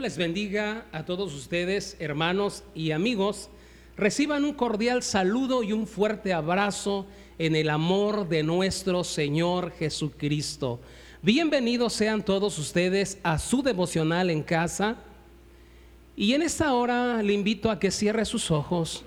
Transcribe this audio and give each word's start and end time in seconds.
Les 0.00 0.16
bendiga 0.16 0.86
a 0.92 1.04
todos 1.04 1.34
ustedes, 1.34 1.94
hermanos 1.98 2.64
y 2.74 2.92
amigos. 2.92 3.50
Reciban 3.98 4.46
un 4.46 4.54
cordial 4.54 5.02
saludo 5.02 5.62
y 5.62 5.74
un 5.74 5.86
fuerte 5.86 6.32
abrazo 6.32 7.06
en 7.38 7.54
el 7.54 7.68
amor 7.68 8.26
de 8.26 8.42
nuestro 8.42 9.04
Señor 9.04 9.72
Jesucristo. 9.72 10.80
Bienvenidos 11.20 11.92
sean 11.92 12.24
todos 12.24 12.58
ustedes 12.58 13.18
a 13.22 13.38
su 13.38 13.62
devocional 13.62 14.30
en 14.30 14.42
casa. 14.42 14.96
Y 16.16 16.32
en 16.32 16.40
esta 16.40 16.72
hora 16.72 17.22
le 17.22 17.34
invito 17.34 17.70
a 17.70 17.78
que 17.78 17.90
cierre 17.90 18.24
sus 18.24 18.50
ojos 18.50 19.04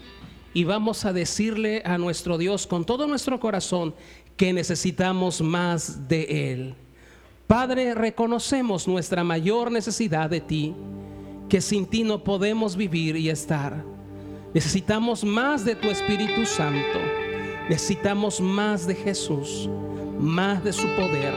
y 0.54 0.64
vamos 0.64 1.06
a 1.06 1.14
decirle 1.14 1.82
a 1.86 1.98
nuestro 1.98 2.38
Dios 2.38 2.68
con 2.68 2.86
todo 2.86 3.08
nuestro 3.08 3.40
corazón 3.40 3.96
que 4.38 4.54
necesitamos 4.54 5.42
más 5.42 6.08
de 6.08 6.52
Él. 6.52 6.76
Padre, 7.54 7.94
reconocemos 7.94 8.88
nuestra 8.88 9.24
mayor 9.24 9.72
necesidad 9.72 10.28
de 10.28 10.42
ti, 10.42 10.76
que 11.48 11.62
sin 11.62 11.86
ti 11.86 12.04
no 12.04 12.24
podemos 12.24 12.76
vivir 12.76 13.16
y 13.16 13.30
estar. 13.30 13.86
Necesitamos 14.56 15.24
más 15.24 15.64
de 15.64 15.76
tu 15.76 15.92
Espíritu 15.92 16.48
Santo. 16.48 16.98
Necesitamos 17.70 18.42
más 18.42 18.88
de 18.88 18.96
Jesús, 18.96 19.70
más 20.20 20.64
de 20.64 20.74
su 20.74 20.88
poder, 20.96 21.32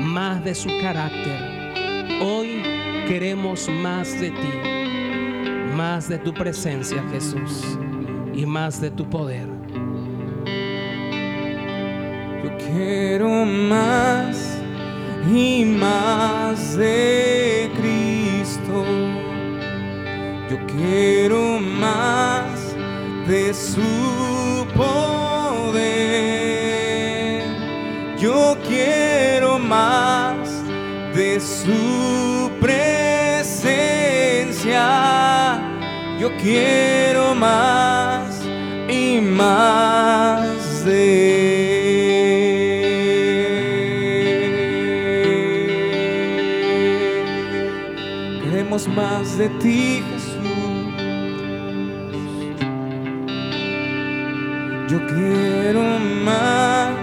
más 0.00 0.42
de 0.42 0.54
su 0.54 0.70
carácter. 0.80 2.16
Hoy 2.22 2.62
queremos 3.06 3.68
más 3.68 4.18
de 4.18 4.30
ti, 4.30 5.74
más 5.76 6.08
de 6.08 6.16
tu 6.16 6.32
presencia, 6.32 7.04
Jesús, 7.10 7.78
y 8.32 8.46
más 8.46 8.80
de 8.80 8.90
tu 8.90 9.04
poder. 9.10 9.46
Yo 12.42 12.56
quiero 12.56 13.44
más 13.44 14.57
y 15.30 15.64
más 15.64 16.76
de 16.76 17.70
Cristo. 17.78 18.84
Yo 20.50 20.56
quiero 20.66 21.58
más 21.60 22.74
de 23.26 23.52
su 23.52 24.66
poder. 24.74 25.84
Yo 28.18 28.56
quiero 28.66 29.58
más 29.58 30.48
de 31.14 31.38
su 31.40 32.50
presencia. 32.60 33.98
Yo 36.18 36.30
quiero 36.38 37.34
más 37.34 38.40
y 38.88 39.20
más 39.20 40.84
de 40.84 41.37
más 48.86 49.36
de 49.36 49.48
ti, 49.60 50.04
Jesús. 50.12 50.38
Yo 54.88 54.98
quiero 55.06 55.82
más 56.24 56.94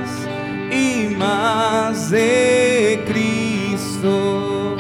y 0.72 1.14
más 1.16 2.10
de 2.12 3.04
Cristo. 3.08 4.78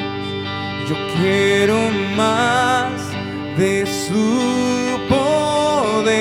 Yo 0.87 0.95
quiero 1.19 1.77
más 2.15 2.91
de 3.57 3.85
su 3.85 4.97
poder. 5.09 6.15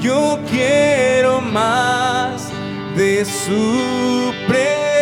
Yo 0.00 0.38
quiero 0.48 1.40
más 1.40 2.52
de 2.94 3.24
su 3.24 4.32
presencia 4.46 4.94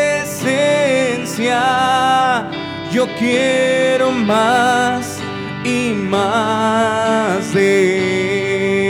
yo 2.92 3.08
quiero 3.18 4.12
más 4.12 5.18
y 5.64 5.94
más 5.94 7.54
de. 7.54 8.82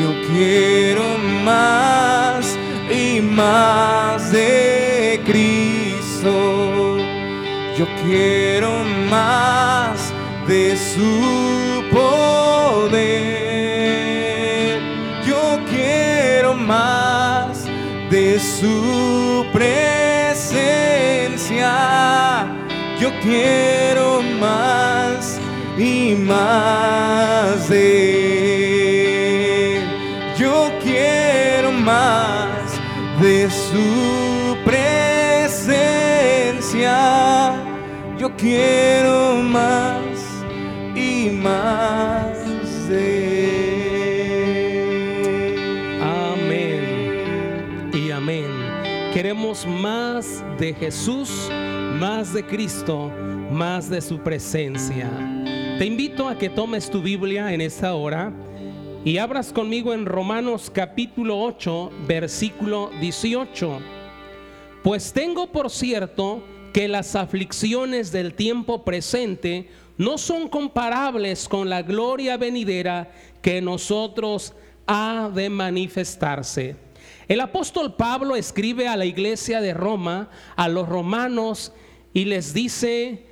Yo 0.00 0.12
quiero 0.28 1.16
más 1.44 2.58
y 2.90 3.20
más 3.22 4.30
de 4.32 5.20
Cristo. 5.24 6.98
Yo 7.76 7.86
quiero 8.04 8.84
más 9.08 10.12
de 10.46 10.76
su 10.76 11.82
poder. 11.90 12.98
Yo 15.26 15.58
quiero 15.70 16.52
más 16.54 17.64
de 18.10 18.38
su 18.38 19.46
presencia 19.54 19.88
yo 23.00 23.10
quiero 23.20 24.22
más 24.22 25.40
y 25.78 26.14
más 26.14 27.68
de 27.68 28.98
Yo 30.36 30.70
quiero 30.82 31.70
más 31.72 32.80
de 33.20 33.48
su 33.50 34.56
presencia. 34.64 35.14
Yo 38.18 38.34
quiero 38.36 39.36
más 39.36 40.02
y 40.96 41.30
más 41.30 42.36
de 42.88 43.58
Amén 46.02 47.90
y 47.92 48.10
amén. 48.10 48.50
Queremos 49.12 49.64
más 49.66 50.42
de 50.58 50.74
Jesús 50.74 51.30
más 51.98 52.32
de 52.32 52.46
Cristo, 52.46 53.10
más 53.50 53.90
de 53.90 54.00
su 54.00 54.18
presencia. 54.18 55.10
Te 55.78 55.84
invito 55.84 56.28
a 56.28 56.38
que 56.38 56.48
tomes 56.48 56.88
tu 56.88 57.02
Biblia 57.02 57.52
en 57.52 57.60
esta 57.60 57.94
hora 57.94 58.32
y 59.04 59.18
abras 59.18 59.52
conmigo 59.52 59.92
en 59.92 60.06
Romanos 60.06 60.70
capítulo 60.72 61.40
8, 61.42 61.90
versículo 62.06 62.90
18. 63.00 63.80
Pues 64.84 65.12
tengo 65.12 65.50
por 65.50 65.70
cierto 65.70 66.44
que 66.72 66.86
las 66.86 67.16
aflicciones 67.16 68.12
del 68.12 68.34
tiempo 68.34 68.84
presente 68.84 69.68
no 69.96 70.18
son 70.18 70.48
comparables 70.48 71.48
con 71.48 71.68
la 71.68 71.82
gloria 71.82 72.36
venidera 72.36 73.10
que 73.42 73.60
nosotros 73.60 74.54
ha 74.86 75.30
de 75.34 75.50
manifestarse. 75.50 76.76
El 77.26 77.40
apóstol 77.40 77.94
Pablo 77.94 78.36
escribe 78.36 78.86
a 78.86 78.96
la 78.96 79.04
iglesia 79.04 79.60
de 79.60 79.74
Roma, 79.74 80.30
a 80.56 80.68
los 80.68 80.88
romanos, 80.88 81.72
y 82.12 82.24
les 82.24 82.54
dice 82.54 83.24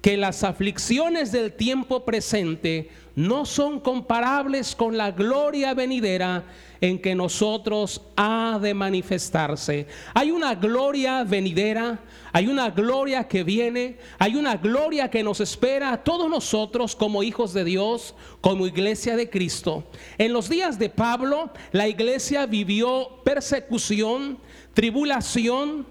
que 0.00 0.16
las 0.16 0.44
aflicciones 0.44 1.32
del 1.32 1.52
tiempo 1.52 2.04
presente 2.04 2.90
no 3.16 3.44
son 3.44 3.80
comparables 3.80 4.76
con 4.76 4.96
la 4.96 5.10
gloria 5.10 5.74
venidera 5.74 6.44
en 6.80 7.00
que 7.00 7.16
nosotros 7.16 8.00
ha 8.16 8.60
de 8.62 8.74
manifestarse. 8.74 9.88
Hay 10.14 10.30
una 10.30 10.54
gloria 10.54 11.24
venidera, 11.24 11.98
hay 12.32 12.46
una 12.46 12.70
gloria 12.70 13.26
que 13.26 13.42
viene, 13.42 13.98
hay 14.18 14.36
una 14.36 14.56
gloria 14.56 15.10
que 15.10 15.24
nos 15.24 15.40
espera 15.40 15.92
a 15.92 16.04
todos 16.04 16.30
nosotros 16.30 16.94
como 16.94 17.24
hijos 17.24 17.52
de 17.52 17.64
Dios, 17.64 18.14
como 18.40 18.68
iglesia 18.68 19.16
de 19.16 19.28
Cristo. 19.28 19.84
En 20.16 20.32
los 20.32 20.48
días 20.48 20.78
de 20.78 20.88
Pablo, 20.88 21.50
la 21.72 21.88
iglesia 21.88 22.46
vivió 22.46 23.20
persecución, 23.24 24.38
tribulación, 24.74 25.86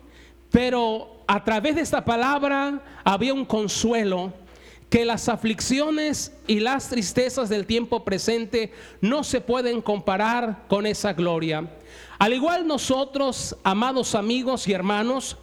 pero 0.52 1.24
a 1.28 1.44
través 1.44 1.76
de 1.76 1.82
esta 1.82 2.06
palabra 2.06 2.82
había 3.04 3.34
un 3.34 3.46
consuelo 3.46 4.34
que 4.90 5.04
las 5.04 5.28
aflicciones 5.28 6.34
y 6.48 6.62
las 6.62 6.90
tristezas 6.90 7.50
del 7.50 7.66
tiempo 7.66 8.06
presente 8.06 8.72
no 9.02 9.24
se 9.24 9.42
pueden 9.42 9.82
comparar 9.82 10.66
con 10.70 10.86
esa 10.86 11.14
gloria. 11.14 11.70
Al 12.20 12.34
igual 12.34 12.66
nosotros, 12.66 13.56
amados 13.64 14.16
amigos 14.16 14.68
y 14.68 14.74
hermanos, 14.74 15.38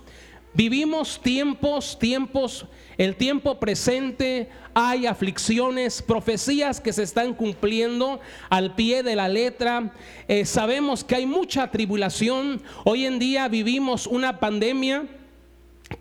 vivimos 0.55 1.21
tiempos, 1.21 1.99
tiempos, 1.99 2.67
el 2.97 3.17
tiempo 3.17 3.61
presente, 3.61 4.49
hay 4.75 5.07
aflicciones, 5.07 6.03
profecías 6.03 6.81
que 6.81 6.93
se 6.93 7.05
están 7.05 7.35
cumpliendo 7.35 8.21
al 8.51 8.75
pie 8.75 9.03
de 9.03 9.17
la 9.17 9.29
letra. 9.29 9.93
Eh, 10.27 10.45
sabemos 10.45 11.05
que 11.05 11.15
hay 11.15 11.27
mucha 11.27 11.71
tribulación. 11.71 12.61
Hoy 12.85 13.07
en 13.07 13.19
día 13.19 13.49
vivimos 13.49 14.07
una 14.07 14.41
pandemia 14.41 15.07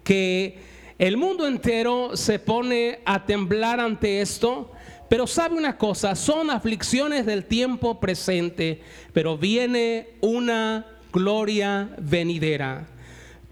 que 0.03 0.57
el 0.97 1.17
mundo 1.17 1.47
entero 1.47 2.17
se 2.17 2.39
pone 2.39 2.99
a 3.05 3.25
temblar 3.25 3.79
ante 3.79 4.21
esto, 4.21 4.71
pero 5.09 5.27
sabe 5.27 5.55
una 5.55 5.77
cosa, 5.77 6.15
son 6.15 6.49
aflicciones 6.49 7.25
del 7.25 7.45
tiempo 7.45 7.99
presente, 7.99 8.81
pero 9.11 9.37
viene 9.37 10.09
una 10.21 10.87
gloria 11.11 11.95
venidera. 11.99 12.87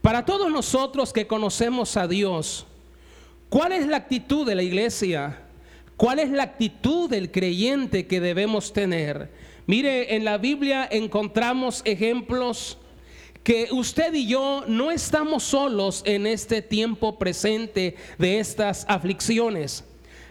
Para 0.01 0.25
todos 0.25 0.51
nosotros 0.51 1.13
que 1.13 1.27
conocemos 1.27 1.95
a 1.97 2.07
Dios, 2.07 2.65
¿cuál 3.51 3.74
es 3.74 3.86
la 3.86 3.98
actitud 3.98 4.48
de 4.48 4.56
la 4.56 4.63
iglesia? 4.63 5.38
¿Cuál 5.98 6.19
es 6.19 6.31
la 6.31 6.44
actitud 6.44 7.09
del 7.09 7.30
creyente 7.30 8.07
que 8.07 8.19
debemos 8.19 8.74
tener? 8.74 9.30
Mire, 9.68 10.15
en 10.15 10.25
la 10.25 10.39
Biblia 10.39 10.88
encontramos 10.89 11.81
ejemplos 11.86 12.80
que 13.44 13.68
usted 13.71 14.13
y 14.13 14.25
yo 14.25 14.63
no 14.68 14.89
estamos 14.89 15.44
solos 15.44 16.01
en 16.06 16.25
este 16.27 16.62
tiempo 16.62 17.19
presente 17.19 17.95
de 18.18 18.39
estas 18.39 18.86
aflicciones. 18.88 19.83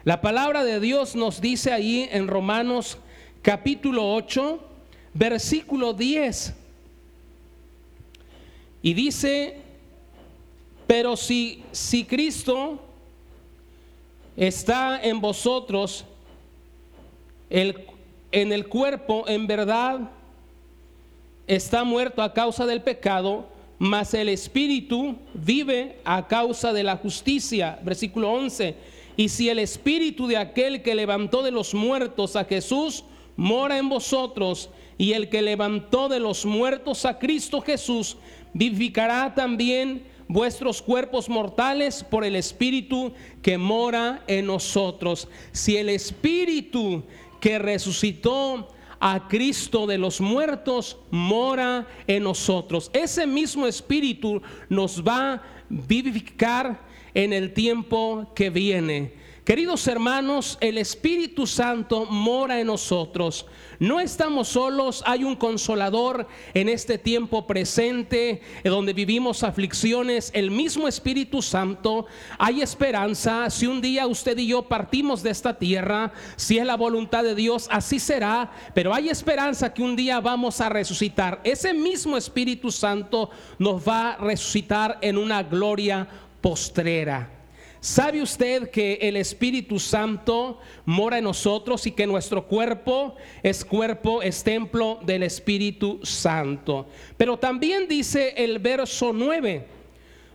La 0.05 0.20
palabra 0.20 0.64
de 0.64 0.81
Dios 0.81 1.14
nos 1.14 1.40
dice 1.40 1.72
ahí 1.72 2.08
en 2.11 2.26
Romanos 2.26 2.96
capítulo 3.43 4.14
8, 4.14 4.58
versículo 5.12 5.93
10. 5.93 6.55
Y 8.82 8.94
dice, 8.94 9.58
pero 10.87 11.17
si, 11.17 11.62
si 11.70 12.05
Cristo 12.05 12.89
está 14.40 14.98
en 15.02 15.20
vosotros, 15.20 16.06
el, 17.50 17.84
en 18.32 18.52
el 18.52 18.69
cuerpo 18.69 19.25
en 19.28 19.46
verdad 19.46 20.10
está 21.46 21.84
muerto 21.84 22.22
a 22.22 22.32
causa 22.32 22.64
del 22.64 22.81
pecado, 22.81 23.46
mas 23.78 24.14
el 24.14 24.31
espíritu 24.31 25.16
vive 25.34 25.98
a 26.04 26.26
causa 26.26 26.72
de 26.72 26.82
la 26.82 26.96
justicia. 26.96 27.78
Versículo 27.82 28.32
11. 28.32 28.76
Y 29.19 29.28
si 29.28 29.50
el 29.50 29.58
espíritu 29.58 30.26
de 30.26 30.38
aquel 30.38 30.81
que 30.81 30.94
levantó 30.94 31.43
de 31.43 31.50
los 31.50 31.75
muertos 31.75 32.34
a 32.34 32.44
Jesús 32.46 33.04
mora 33.36 33.76
en 33.76 33.90
vosotros, 33.90 34.70
y 34.96 35.12
el 35.12 35.28
que 35.28 35.43
levantó 35.43 36.08
de 36.08 36.20
los 36.20 36.46
muertos 36.46 37.04
a 37.04 37.19
Cristo 37.19 37.60
Jesús, 37.60 38.16
vivificará 38.54 39.34
también 39.34 40.02
vuestros 40.32 40.81
cuerpos 40.81 41.29
mortales 41.29 42.05
por 42.05 42.25
el 42.25 42.37
espíritu 42.37 43.12
que 43.43 43.59
mora 43.59 44.23
en 44.29 44.47
nosotros. 44.47 45.29
Si 45.53 45.77
el 45.77 45.88
espíritu 45.88 47.03
que 47.41 47.59
resucitó 47.59 48.69
a 49.00 49.29
Cristo 49.29 49.87
de 49.87 49.99
los 49.99 50.21
muertos 50.21 50.99
mora 51.11 51.88
en 52.06 52.23
nosotros. 52.23 52.91
Ese 52.93 53.27
mismo 53.27 53.67
espíritu 53.67 54.43
nos 54.69 55.03
va 55.03 55.32
a 55.32 55.43
vivificar 55.71 56.87
en 57.15 57.32
el 57.32 57.55
tiempo 57.55 58.31
que 58.35 58.50
viene. 58.50 59.15
Queridos 59.44 59.87
hermanos, 59.88 60.58
el 60.60 60.76
Espíritu 60.76 61.46
Santo 61.46 62.04
mora 62.04 62.60
en 62.60 62.66
nosotros. 62.66 63.46
No 63.78 63.98
estamos 63.98 64.48
solos, 64.48 65.02
hay 65.06 65.25
un 65.25 65.34
consolador 65.34 66.28
en 66.52 66.69
este 66.69 66.98
tiempo 66.98 67.46
presente, 67.46 68.42
donde 68.62 68.92
vivimos 68.92 69.42
aflicciones, 69.42 70.31
el 70.34 70.50
mismo 70.50 70.87
Espíritu 70.87 71.40
Santo. 71.40 72.04
Hay 72.38 72.60
esperanza, 72.60 73.48
si 73.48 73.66
un 73.66 73.81
día 73.81 74.06
usted 74.06 74.37
y 74.37 74.48
yo 74.48 74.62
partimos 74.62 75.22
de 75.22 75.31
esta 75.31 75.58
tierra, 75.58 76.12
si 76.36 76.58
es 76.58 76.66
la 76.66 76.76
voluntad 76.76 77.25
de 77.25 77.34
Dios, 77.34 77.66
así 77.70 77.98
será, 77.98 78.52
pero 78.75 78.93
hay 78.93 79.08
esperanza 79.08 79.72
que 79.72 79.82
un 79.82 79.96
día 79.96 80.20
vamos 80.20 80.60
a 80.60 80.69
resucitar. 80.69 81.40
Ese 81.44 81.72
mismo 81.72 82.19
Espíritu 82.19 82.70
Santo 82.70 83.31
nos 83.58 83.88
va 83.88 84.10
a 84.10 84.16
resucitar 84.19 84.98
en 85.00 85.16
una 85.16 85.43
gloria 85.43 86.06
postrera. 86.43 87.39
¿Sabe 87.81 88.21
usted 88.21 88.69
que 88.69 88.99
el 89.00 89.17
Espíritu 89.17 89.79
Santo 89.79 90.59
mora 90.85 91.17
en 91.17 91.25
nosotros 91.25 91.87
y 91.87 91.93
que 91.93 92.06
nuestro 92.06 92.47
cuerpo 92.47 93.15
es 93.43 93.65
cuerpo, 93.65 94.21
es 94.21 94.44
templo 94.44 94.99
del 95.03 95.23
Espíritu 95.23 95.99
Santo? 96.03 96.88
Pero 97.17 97.38
también 97.38 97.88
dice 97.88 98.35
el 98.37 98.59
verso 98.59 99.15
9, 99.15 99.65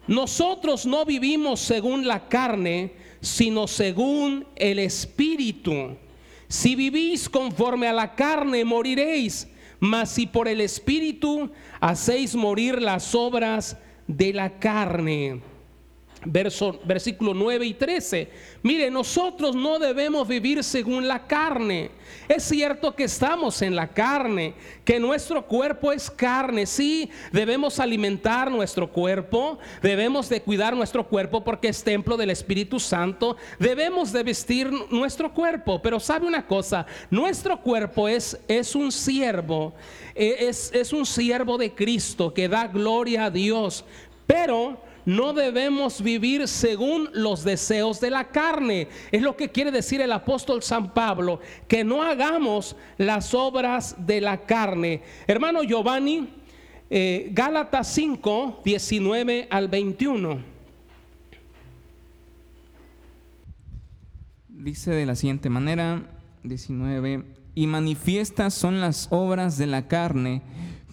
nosotros 0.07 0.87
no 0.87 1.05
vivimos 1.05 1.59
según 1.59 2.07
la 2.07 2.27
carne, 2.27 2.93
sino 3.21 3.67
según 3.67 4.47
el 4.55 4.79
Espíritu. 4.79 5.97
Si 6.47 6.75
vivís 6.75 7.29
conforme 7.29 7.87
a 7.87 7.93
la 7.93 8.15
carne, 8.15 8.65
moriréis, 8.65 9.47
mas 9.79 10.09
si 10.09 10.25
por 10.25 10.47
el 10.47 10.61
Espíritu 10.61 11.51
hacéis 11.79 12.33
morir 12.33 12.81
las 12.81 13.13
obras 13.13 13.77
de 14.07 14.33
la 14.33 14.57
carne 14.57 15.41
verso, 16.25 16.79
versículo 16.83 17.33
9 17.33 17.65
y 17.65 17.73
13. 17.73 18.29
Mire, 18.63 18.89
nosotros 18.89 19.55
no 19.55 19.79
debemos 19.79 20.27
vivir 20.27 20.63
según 20.63 21.07
la 21.07 21.27
carne. 21.27 21.91
Es 22.27 22.43
cierto 22.43 22.95
que 22.95 23.03
estamos 23.03 23.61
en 23.61 23.75
la 23.75 23.87
carne, 23.87 24.55
que 24.83 24.99
nuestro 24.99 25.45
cuerpo 25.45 25.91
es 25.91 26.09
carne. 26.09 26.65
Sí, 26.65 27.09
debemos 27.31 27.79
alimentar 27.79 28.49
nuestro 28.49 28.91
cuerpo, 28.91 29.59
debemos 29.81 30.27
de 30.29 30.41
cuidar 30.41 30.75
nuestro 30.75 31.07
cuerpo 31.07 31.43
porque 31.43 31.67
es 31.67 31.83
templo 31.83 32.17
del 32.17 32.31
Espíritu 32.31 32.79
Santo. 32.79 33.37
Debemos 33.59 34.11
de 34.11 34.23
vestir 34.23 34.71
nuestro 34.89 35.33
cuerpo, 35.33 35.81
pero 35.81 35.99
sabe 35.99 36.25
una 36.25 36.45
cosa, 36.45 36.85
nuestro 37.09 37.61
cuerpo 37.61 38.07
es, 38.07 38.39
es 38.47 38.75
un 38.75 38.91
siervo, 38.91 39.73
e, 40.15 40.47
es, 40.47 40.71
es 40.73 40.93
un 40.93 41.05
siervo 41.05 41.57
de 41.57 41.73
Cristo 41.73 42.33
que 42.33 42.49
da 42.49 42.67
gloria 42.67 43.25
a 43.25 43.29
Dios. 43.29 43.85
Pero 44.25 44.84
no 45.05 45.33
debemos 45.33 46.01
vivir 46.01 46.47
según 46.47 47.09
los 47.13 47.43
deseos 47.43 47.99
de 48.01 48.09
la 48.09 48.29
carne. 48.29 48.87
Es 49.11 49.21
lo 49.21 49.37
que 49.37 49.49
quiere 49.49 49.71
decir 49.71 50.01
el 50.01 50.11
apóstol 50.11 50.63
San 50.63 50.93
Pablo, 50.93 51.39
que 51.67 51.83
no 51.83 52.01
hagamos 52.01 52.75
las 52.97 53.33
obras 53.33 53.95
de 54.05 54.21
la 54.21 54.45
carne. 54.45 55.03
Hermano 55.27 55.63
Giovanni, 55.63 56.29
eh, 56.89 57.29
Gálatas 57.31 57.93
5, 57.93 58.61
19 58.63 59.47
al 59.49 59.67
21. 59.67 60.39
Dice 64.49 64.91
de 64.91 65.05
la 65.05 65.15
siguiente 65.15 65.49
manera, 65.49 66.01
19, 66.43 67.23
y 67.53 67.67
manifiestas 67.67 68.55
son 68.55 68.81
las 68.81 69.07
obras 69.11 69.57
de 69.57 69.67
la 69.67 69.87
carne, 69.87 70.41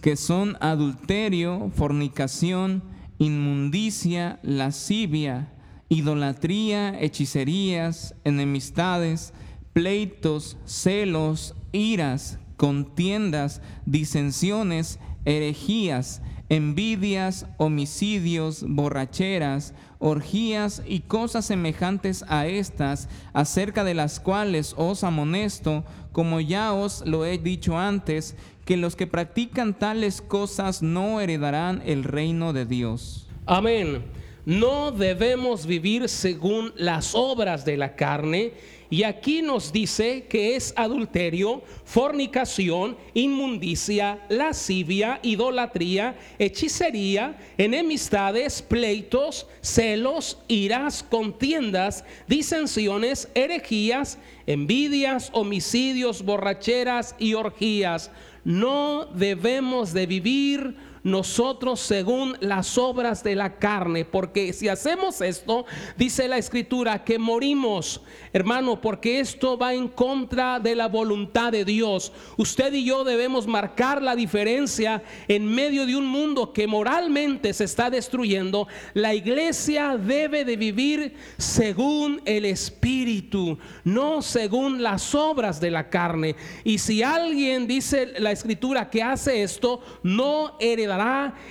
que 0.01 0.15
son 0.15 0.57
adulterio, 0.59 1.71
fornicación, 1.75 2.92
inmundicia, 3.23 4.39
lascivia, 4.43 5.53
idolatría, 5.89 6.99
hechicerías, 6.99 8.15
enemistades, 8.23 9.33
pleitos, 9.71 10.57
celos, 10.65 11.55
iras, 11.71 12.37
contiendas, 12.57 13.61
disensiones, 13.85 14.99
herejías, 15.25 16.21
envidias, 16.49 17.47
homicidios, 17.57 18.65
borracheras, 18.67 19.73
orgías 19.99 20.83
y 20.85 20.99
cosas 20.99 21.45
semejantes 21.45 22.25
a 22.27 22.45
estas, 22.45 23.07
acerca 23.31 23.83
de 23.83 23.93
las 23.93 24.19
cuales 24.19 24.75
os 24.77 25.03
amonesto, 25.03 25.85
como 26.11 26.41
ya 26.41 26.73
os 26.73 27.05
lo 27.05 27.25
he 27.25 27.37
dicho 27.37 27.77
antes, 27.79 28.35
que 28.65 28.77
los 28.77 28.95
que 28.95 29.07
practican 29.07 29.77
tales 29.77 30.21
cosas 30.21 30.81
no 30.81 31.19
heredarán 31.19 31.81
el 31.85 32.03
reino 32.03 32.53
de 32.53 32.65
Dios. 32.65 33.27
Amén. 33.45 34.03
No 34.45 34.91
debemos 34.91 35.65
vivir 35.65 36.09
según 36.09 36.73
las 36.75 37.15
obras 37.15 37.63
de 37.63 37.77
la 37.77 37.95
carne. 37.95 38.53
Y 38.89 39.03
aquí 39.03 39.41
nos 39.41 39.73
dice 39.73 40.27
que 40.29 40.55
es 40.55 40.71
adulterio, 40.75 41.63
fornicación, 41.83 42.95
inmundicia, 43.15 44.19
lascivia, 44.29 45.19
idolatría, 45.23 46.15
hechicería, 46.37 47.39
enemistades, 47.57 48.61
pleitos, 48.61 49.47
celos, 49.61 50.37
iras, 50.47 51.01
contiendas, 51.01 52.05
disensiones, 52.27 53.29
herejías, 53.33 54.19
envidias, 54.45 55.31
homicidios, 55.33 56.23
borracheras 56.23 57.15
y 57.17 57.33
orgías 57.33 58.11
no 58.43 59.05
debemos 59.05 59.93
de 59.93 60.05
vivir 60.05 60.75
nosotros 61.03 61.79
según 61.81 62.37
las 62.39 62.77
obras 62.77 63.23
de 63.23 63.35
la 63.35 63.57
carne, 63.57 64.05
porque 64.05 64.53
si 64.53 64.69
hacemos 64.69 65.21
esto, 65.21 65.65
dice 65.97 66.27
la 66.27 66.37
escritura, 66.37 67.03
que 67.03 67.19
morimos, 67.19 68.01
hermano, 68.31 68.79
porque 68.79 69.19
esto 69.19 69.57
va 69.57 69.73
en 69.73 69.89
contra 69.89 70.59
de 70.59 70.75
la 70.75 70.87
voluntad 70.87 71.51
de 71.51 71.65
Dios. 71.65 72.13
Usted 72.37 72.73
y 72.73 72.85
yo 72.85 73.03
debemos 73.03 73.47
marcar 73.47 74.01
la 74.01 74.15
diferencia 74.15 75.03
en 75.27 75.45
medio 75.45 75.85
de 75.85 75.95
un 75.95 76.05
mundo 76.05 76.53
que 76.53 76.67
moralmente 76.67 77.53
se 77.53 77.65
está 77.65 77.89
destruyendo. 77.89 78.67
La 78.93 79.13
iglesia 79.13 79.97
debe 79.97 80.45
de 80.45 80.55
vivir 80.55 81.15
según 81.37 82.21
el 82.25 82.45
Espíritu, 82.45 83.57
no 83.83 84.21
según 84.21 84.81
las 84.81 85.13
obras 85.13 85.59
de 85.59 85.71
la 85.71 85.89
carne. 85.89 86.35
Y 86.63 86.77
si 86.77 87.03
alguien 87.03 87.67
dice 87.67 88.13
la 88.19 88.31
escritura 88.31 88.89
que 88.89 89.03
hace 89.03 89.43
esto, 89.43 89.81
no 90.01 90.55
heredará 90.59 90.92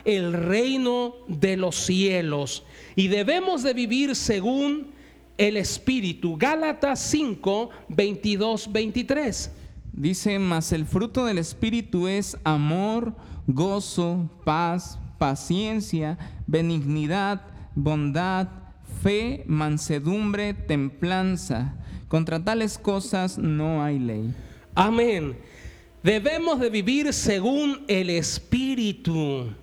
el 0.04 0.32
reino 0.32 1.14
de 1.28 1.56
los 1.56 1.76
cielos. 1.76 2.64
Y 2.96 3.08
debemos 3.08 3.62
de 3.62 3.74
vivir 3.74 4.14
según 4.16 4.92
el 5.38 5.56
Espíritu. 5.56 6.36
Gálatas 6.36 7.00
5, 7.00 7.70
22, 7.88 8.72
23. 8.72 9.50
Dice, 9.92 10.38
mas 10.38 10.72
el 10.72 10.86
fruto 10.86 11.24
del 11.24 11.38
Espíritu 11.38 12.08
es 12.08 12.36
amor, 12.44 13.14
gozo, 13.46 14.30
paz, 14.44 14.98
paciencia, 15.18 16.18
benignidad, 16.46 17.42
bondad, 17.74 18.48
fe, 19.02 19.44
mansedumbre, 19.46 20.54
templanza. 20.54 21.74
Contra 22.08 22.42
tales 22.42 22.78
cosas 22.78 23.38
no 23.38 23.82
hay 23.82 23.98
ley. 23.98 24.34
Amén. 24.74 25.36
Debemos 26.02 26.58
de 26.58 26.68
vivir 26.68 27.12
según 27.12 27.84
el 27.86 28.10
Espíritu. 28.10 29.54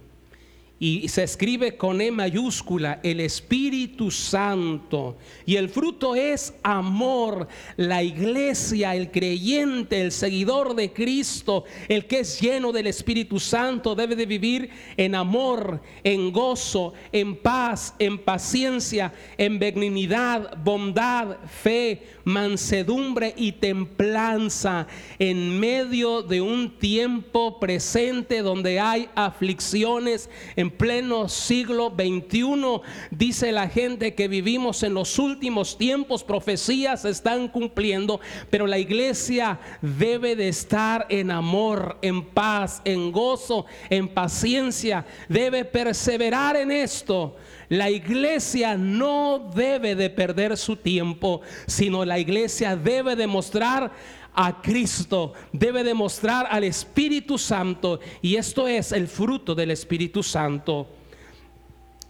Y 0.80 1.10
se 1.10 1.24
escribe 1.24 1.76
con 1.76 2.00
E 2.00 2.10
mayúscula, 2.10 3.02
el 3.04 3.20
Espíritu 3.20 4.10
Santo. 4.10 5.18
Y 5.46 5.58
el 5.58 5.68
fruto 5.68 6.16
es 6.16 6.54
amor. 6.64 7.50
La 7.76 8.02
iglesia, 8.02 8.96
el 8.96 9.12
creyente, 9.12 10.02
el 10.02 10.14
seguidor 10.14 10.76
de 10.76 10.94
Cristo, 10.94 11.66
el 11.90 12.06
que 12.06 12.20
es 12.20 12.40
lleno 12.40 12.72
del 12.72 12.88
Espíritu 12.88 13.40
Santo, 13.40 13.94
debe 13.94 14.16
de 14.16 14.26
vivir 14.26 14.70
en 14.96 15.16
amor, 15.16 15.82
en 16.04 16.32
gozo, 16.32 16.94
en 17.12 17.36
paz, 17.36 17.94
en 18.00 18.18
paciencia, 18.18 19.14
en 19.38 19.60
benignidad, 19.60 20.58
bondad, 20.64 21.38
fe, 21.62 22.04
mansedumbre 22.24 23.34
y 23.36 23.54
templanza 23.54 24.88
en 25.18 25.60
medio 25.60 26.22
de 26.22 26.42
un 26.42 26.78
tiempo 26.78 27.60
presente 27.60 28.42
donde 28.42 28.80
hay 28.80 29.10
aflicciones 29.16 30.30
pleno 30.70 31.30
siglo 31.30 31.94
XXI. 31.96 32.82
Dice 33.12 33.52
la 33.52 33.68
gente 33.68 34.16
que 34.16 34.28
vivimos 34.28 34.84
en 34.84 34.94
los 34.94 35.20
últimos 35.20 35.78
tiempos, 35.78 36.24
profecías 36.24 37.02
se 37.02 37.10
están 37.10 37.48
cumpliendo, 37.48 38.20
pero 38.50 38.68
la 38.68 38.80
iglesia 38.80 39.60
debe 39.82 40.36
de 40.36 40.50
estar 40.50 41.06
en 41.10 41.32
amor, 41.32 41.98
en 42.02 42.26
paz, 42.26 42.82
en 42.86 43.12
gozo, 43.12 43.66
en 43.90 44.08
paciencia, 44.08 45.06
debe 45.28 45.66
perseverar 45.66 46.56
en 46.56 46.72
esto. 46.72 47.36
La 47.70 47.92
iglesia 47.92 48.76
no 48.76 49.52
debe 49.54 49.94
de 49.94 50.10
perder 50.10 50.58
su 50.58 50.76
tiempo, 50.76 51.42
sino 51.68 52.04
la 52.04 52.18
iglesia 52.18 52.76
debe 52.76 53.16
demostrar 53.16 53.92
a 54.34 54.62
Cristo, 54.62 55.34
debe 55.52 55.84
demostrar 55.84 56.48
al 56.50 56.64
Espíritu 56.64 57.38
Santo 57.38 58.00
y 58.22 58.36
esto 58.36 58.68
es 58.68 58.92
el 58.92 59.08
fruto 59.08 59.56
del 59.56 59.72
Espíritu 59.72 60.24
Santo. 60.24 60.88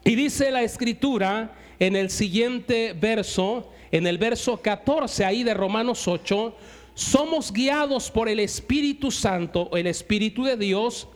Y 0.03 0.15
dice 0.15 0.51
la 0.51 0.63
escritura 0.63 1.55
en 1.79 1.95
el 1.95 2.09
siguiente 2.09 2.93
verso, 2.99 3.69
en 3.91 4.07
el 4.07 4.17
verso 4.17 4.57
14 4.57 5.25
ahí 5.25 5.43
de 5.43 5.53
Romanos 5.53 6.07
8, 6.07 6.55
somos 6.93 7.51
guiados 7.51 8.11
por 8.11 8.27
el 8.27 8.39
Espíritu 8.39 9.11
Santo, 9.11 9.69
el 9.73 9.87
Espíritu 9.87 10.43
de 10.43 10.57
Dios, 10.57 11.07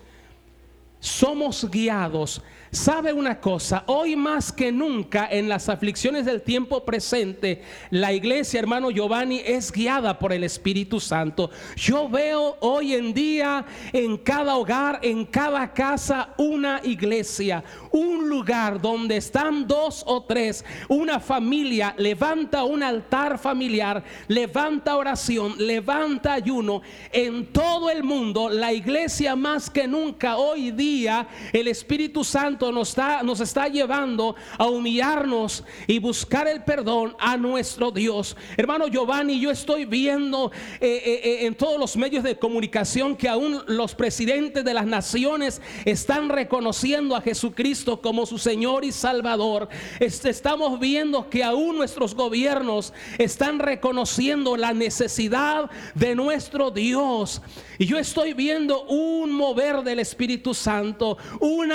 somos 0.99 1.69
guiados 1.69 2.41
¿Sabe 2.73 3.13
una 3.13 3.39
cosa? 3.39 3.83
Hoy 3.85 4.15
más 4.15 4.51
que 4.51 4.71
nunca 4.71 5.27
en 5.29 5.47
las 5.47 5.69
aflicciones 5.69 6.25
del 6.25 6.41
tiempo 6.41 6.83
presente, 6.83 7.61
la 7.91 8.13
iglesia, 8.13 8.59
hermano 8.59 8.89
Giovanni, 8.89 9.43
es 9.45 9.71
guiada 9.71 10.17
por 10.17 10.33
el 10.33 10.43
Espíritu 10.43 10.99
Santo. 10.99 11.51
Yo 11.75 12.09
veo 12.09 12.57
hoy 12.61 12.95
en 12.95 13.13
día 13.13 13.63
en 13.93 14.17
cada 14.17 14.55
hogar, 14.55 14.97
en 15.03 15.23
cada 15.23 15.71
casa, 15.71 16.33
una 16.39 16.81
iglesia, 16.83 17.63
un 17.91 18.27
lugar 18.27 18.81
donde 18.81 19.17
están 19.17 19.67
dos 19.67 20.03
o 20.07 20.23
tres, 20.23 20.65
una 20.89 21.19
familia 21.19 21.93
levanta 21.95 22.63
un 22.63 22.81
altar 22.81 23.37
familiar, 23.37 24.03
levanta 24.27 24.97
oración, 24.97 25.53
levanta 25.59 26.33
ayuno. 26.33 26.81
En 27.11 27.53
todo 27.53 27.91
el 27.91 28.03
mundo, 28.03 28.49
la 28.49 28.73
iglesia 28.73 29.35
más 29.35 29.69
que 29.69 29.85
nunca 29.85 30.37
hoy 30.37 30.71
día, 30.71 31.27
el 31.53 31.67
Espíritu 31.67 32.23
Santo 32.23 32.62
nos 32.71 32.89
está, 32.89 33.23
nos 33.23 33.39
está 33.39 33.67
llevando 33.67 34.35
a 34.57 34.67
humillarnos 34.67 35.63
y 35.87 35.99
buscar 35.99 36.47
el 36.47 36.63
perdón 36.63 37.15
a 37.19 37.37
nuestro 37.37 37.91
Dios. 37.91 38.35
Hermano 38.57 38.87
Giovanni, 38.87 39.39
yo 39.39 39.51
estoy 39.51 39.85
viendo 39.85 40.51
eh, 40.79 41.01
eh, 41.05 41.21
eh, 41.23 41.45
en 41.45 41.55
todos 41.55 41.79
los 41.79 41.97
medios 41.97 42.23
de 42.23 42.37
comunicación 42.37 43.15
que 43.15 43.27
aún 43.27 43.61
los 43.67 43.95
presidentes 43.95 44.63
de 44.63 44.73
las 44.73 44.85
naciones 44.85 45.61
están 45.85 46.29
reconociendo 46.29 47.15
a 47.15 47.21
Jesucristo 47.21 48.01
como 48.01 48.25
su 48.25 48.37
Señor 48.37 48.85
y 48.85 48.91
Salvador. 48.91 49.67
estamos 49.99 50.79
viendo 50.79 51.29
que 51.29 51.43
aún 51.43 51.77
nuestros 51.77 52.15
gobiernos 52.15 52.93
están 53.17 53.59
reconociendo 53.59 54.57
la 54.57 54.73
necesidad 54.73 55.69
de 55.95 56.15
nuestro 56.15 56.71
Dios. 56.71 57.41
Y 57.77 57.85
yo 57.85 57.97
estoy 57.97 58.33
viendo 58.33 58.83
un 58.83 59.31
mover 59.31 59.81
del 59.83 59.99
Espíritu 59.99 60.53
Santo, 60.53 61.17
un 61.39 61.71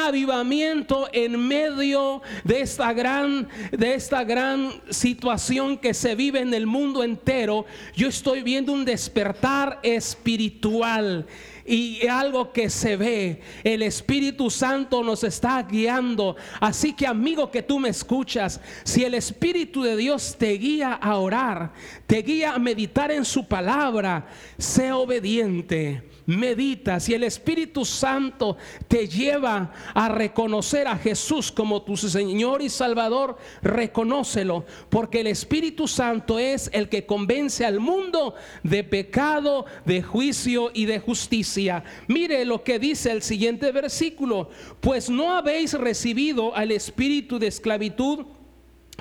en 1.12 1.48
medio 1.48 2.22
de 2.44 2.60
esta 2.60 2.92
gran 2.92 3.48
de 3.72 3.94
esta 3.94 4.24
gran 4.24 4.70
situación 4.90 5.76
que 5.76 5.94
se 5.94 6.14
vive 6.14 6.40
en 6.40 6.54
el 6.54 6.66
mundo 6.66 7.02
entero. 7.02 7.66
Yo 7.96 8.08
estoy 8.08 8.42
viendo 8.42 8.72
un 8.72 8.84
despertar 8.84 9.80
espiritual 9.82 11.26
y 11.64 12.06
algo 12.06 12.52
que 12.52 12.70
se 12.70 12.96
ve. 12.96 13.40
El 13.62 13.82
Espíritu 13.82 14.50
Santo 14.50 15.02
nos 15.02 15.24
está 15.24 15.62
guiando. 15.62 16.36
Así 16.60 16.94
que 16.94 17.06
amigo 17.06 17.50
que 17.50 17.62
tú 17.62 17.78
me 17.78 17.90
escuchas, 17.90 18.60
si 18.84 19.04
el 19.04 19.14
Espíritu 19.14 19.82
de 19.82 19.96
Dios 19.96 20.36
te 20.38 20.52
guía 20.52 20.92
a 20.94 21.16
orar, 21.16 21.72
te 22.06 22.22
guía 22.22 22.54
a 22.54 22.58
meditar 22.58 23.10
en 23.10 23.24
su 23.24 23.46
palabra, 23.46 24.28
sé 24.56 24.92
obediente 24.92 26.17
medita, 26.28 27.00
si 27.00 27.14
el 27.14 27.24
Espíritu 27.24 27.86
Santo 27.86 28.58
te 28.86 29.08
lleva 29.08 29.72
a 29.94 30.10
reconocer 30.10 30.86
a 30.86 30.96
Jesús 30.96 31.50
como 31.50 31.82
tu 31.82 31.96
Señor 31.96 32.60
y 32.60 32.68
Salvador, 32.68 33.38
reconócelo, 33.62 34.66
porque 34.90 35.20
el 35.20 35.28
Espíritu 35.28 35.88
Santo 35.88 36.38
es 36.38 36.68
el 36.74 36.90
que 36.90 37.06
convence 37.06 37.64
al 37.64 37.80
mundo 37.80 38.34
de 38.62 38.84
pecado, 38.84 39.64
de 39.86 40.02
juicio 40.02 40.70
y 40.74 40.84
de 40.84 41.00
justicia. 41.00 41.82
Mire 42.08 42.44
lo 42.44 42.62
que 42.62 42.78
dice 42.78 43.10
el 43.10 43.22
siguiente 43.22 43.72
versículo, 43.72 44.50
pues 44.80 45.08
no 45.08 45.34
habéis 45.34 45.72
recibido 45.72 46.54
al 46.54 46.72
espíritu 46.72 47.38
de 47.38 47.46
esclavitud 47.46 48.26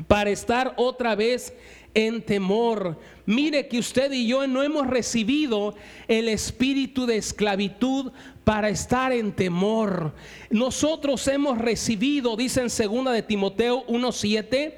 para 0.08 0.30
estar 0.30 0.74
otra 0.78 1.16
vez 1.16 1.54
en 1.98 2.22
temor. 2.22 3.00
Mire 3.26 3.68
que 3.68 3.80
usted 3.80 4.12
y 4.12 4.28
yo 4.28 4.46
no 4.46 4.62
hemos 4.62 4.86
recibido 4.86 5.74
el 6.08 6.30
espíritu 6.30 7.08
de 7.08 7.18
esclavitud 7.18 8.12
para 8.44 8.70
estar 8.70 9.12
en 9.12 9.32
temor. 9.32 10.14
Nosotros 10.52 11.28
hemos 11.28 11.58
recibido, 11.58 12.38
dice 12.38 12.62
en 12.62 12.70
segunda 12.70 13.12
de 13.12 13.24
Timoteo 13.24 13.84
1:7, 13.88 14.76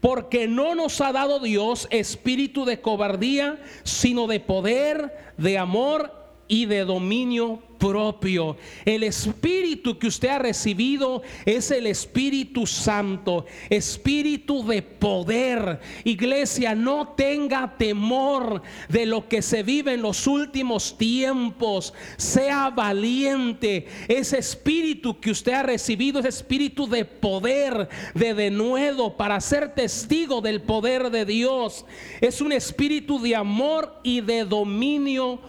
porque 0.00 0.46
no 0.46 0.76
nos 0.76 1.00
ha 1.00 1.10
dado 1.10 1.40
Dios 1.40 1.88
espíritu 1.90 2.64
de 2.64 2.80
cobardía, 2.80 3.60
sino 3.82 4.28
de 4.28 4.38
poder, 4.38 5.12
de 5.38 5.58
amor 5.58 6.19
y 6.50 6.66
de 6.66 6.84
dominio 6.84 7.62
propio. 7.78 8.56
El 8.84 9.04
espíritu 9.04 9.98
que 9.98 10.08
usted 10.08 10.28
ha 10.28 10.38
recibido 10.40 11.22
es 11.46 11.70
el 11.70 11.86
Espíritu 11.86 12.66
Santo, 12.66 13.46
espíritu 13.70 14.66
de 14.66 14.82
poder. 14.82 15.80
Iglesia, 16.04 16.74
no 16.74 17.14
tenga 17.16 17.76
temor 17.78 18.62
de 18.88 19.06
lo 19.06 19.28
que 19.28 19.42
se 19.42 19.62
vive 19.62 19.94
en 19.94 20.02
los 20.02 20.26
últimos 20.26 20.98
tiempos. 20.98 21.94
Sea 22.16 22.68
valiente. 22.70 23.86
Ese 24.08 24.38
espíritu 24.38 25.20
que 25.20 25.30
usted 25.30 25.52
ha 25.52 25.62
recibido 25.62 26.18
es 26.18 26.26
espíritu 26.26 26.88
de 26.88 27.04
poder, 27.04 27.88
de 28.14 28.34
denuedo, 28.34 29.16
para 29.16 29.40
ser 29.40 29.72
testigo 29.74 30.40
del 30.40 30.60
poder 30.62 31.10
de 31.10 31.24
Dios. 31.24 31.86
Es 32.20 32.40
un 32.40 32.50
espíritu 32.50 33.20
de 33.20 33.36
amor 33.36 34.00
y 34.02 34.20
de 34.20 34.44
dominio 34.44 35.40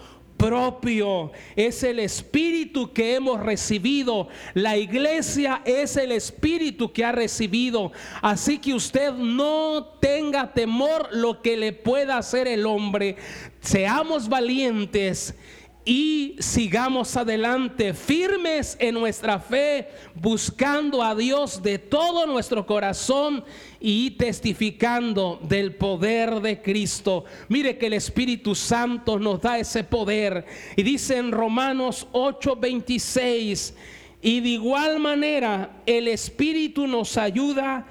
propio, 0.42 1.32
es 1.56 1.84
el 1.84 2.00
espíritu 2.00 2.92
que 2.92 3.14
hemos 3.14 3.40
recibido. 3.40 4.28
La 4.56 4.76
iglesia 4.76 5.62
es 5.66 5.98
el 5.98 6.12
espíritu 6.12 6.92
que 6.92 7.06
ha 7.06 7.12
recibido. 7.12 7.92
Así 8.24 8.58
que 8.58 8.74
usted 8.74 9.14
no 9.14 9.98
tenga 10.02 10.52
temor 10.52 11.10
lo 11.12 11.44
que 11.44 11.58
le 11.58 11.74
pueda 11.74 12.18
hacer 12.18 12.48
el 12.48 12.66
hombre. 12.66 13.18
Seamos 13.60 14.28
valientes 14.28 15.36
y 15.84 16.36
sigamos 16.40 17.18
adelante 17.18 17.94
firmes 17.94 18.78
en 18.80 18.94
nuestra 18.96 19.40
fe, 19.40 19.88
buscando 20.14 21.02
a 21.02 21.16
Dios 21.16 21.64
de 21.64 21.80
todo 21.80 22.28
nuestro 22.28 22.66
corazón 22.66 23.44
y 23.80 24.12
testificando 24.12 25.40
del 25.42 25.76
poder 25.76 26.40
de 26.40 26.62
Cristo. 26.62 27.26
Mire 27.50 27.78
que 27.78 27.88
el 27.88 27.94
Espíritu 27.94 28.54
Santo 28.54 29.18
nos 29.18 29.42
da 29.42 29.58
ese 29.58 29.84
poder. 29.84 30.46
Y 30.76 30.84
dice 30.84 31.18
en 31.18 31.32
Romanos 31.32 32.08
8:26, 32.12 33.74
y 34.22 34.40
de 34.40 34.50
igual 34.50 35.00
manera 35.00 35.82
el 35.88 36.08
Espíritu 36.08 36.86
nos 36.86 37.18
ayuda 37.18 37.88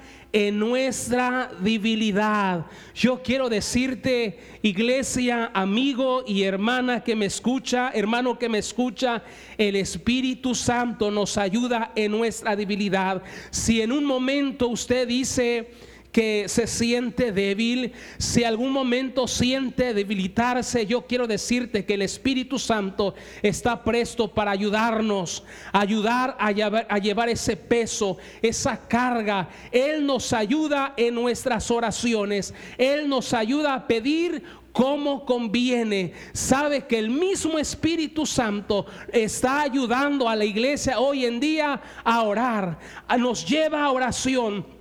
nuestra 0.53 1.51
debilidad. 1.59 2.65
Yo 2.95 3.21
quiero 3.21 3.49
decirte, 3.49 4.39
iglesia, 4.61 5.51
amigo 5.53 6.23
y 6.25 6.43
hermana 6.43 7.03
que 7.03 7.15
me 7.15 7.25
escucha, 7.25 7.91
hermano 7.93 8.39
que 8.39 8.47
me 8.47 8.59
escucha, 8.59 9.23
el 9.57 9.75
Espíritu 9.75 10.55
Santo 10.55 11.11
nos 11.11 11.37
ayuda 11.37 11.91
en 11.95 12.11
nuestra 12.11 12.55
debilidad. 12.55 13.21
Si 13.49 13.81
en 13.81 13.91
un 13.91 14.05
momento 14.05 14.67
usted 14.67 15.07
dice, 15.07 15.71
que 16.11 16.45
se 16.47 16.67
siente 16.67 17.31
débil, 17.31 17.93
si 18.17 18.43
algún 18.43 18.71
momento 18.71 19.27
siente 19.27 19.93
debilitarse, 19.93 20.85
yo 20.85 21.07
quiero 21.07 21.27
decirte 21.27 21.85
que 21.85 21.93
el 21.93 22.01
Espíritu 22.01 22.59
Santo 22.59 23.15
está 23.41 23.83
presto 23.83 24.27
para 24.33 24.51
ayudarnos, 24.51 25.43
ayudar 25.71 26.35
a 26.39 26.51
llevar, 26.51 26.85
a 26.89 26.97
llevar 26.97 27.29
ese 27.29 27.55
peso, 27.55 28.17
esa 28.41 28.87
carga. 28.87 29.49
Él 29.71 30.05
nos 30.05 30.33
ayuda 30.33 30.93
en 30.97 31.15
nuestras 31.15 31.71
oraciones, 31.71 32.53
Él 32.77 33.07
nos 33.07 33.33
ayuda 33.33 33.73
a 33.73 33.87
pedir 33.87 34.43
como 34.71 35.25
conviene. 35.25 36.13
Sabe 36.33 36.87
que 36.87 36.99
el 36.99 37.09
mismo 37.09 37.57
Espíritu 37.57 38.25
Santo 38.25 38.85
está 39.11 39.61
ayudando 39.61 40.27
a 40.27 40.35
la 40.35 40.45
iglesia 40.45 40.99
hoy 40.99 41.25
en 41.25 41.39
día 41.39 41.81
a 42.03 42.23
orar, 42.23 42.79
nos 43.17 43.45
lleva 43.45 43.83
a 43.83 43.91
oración 43.91 44.80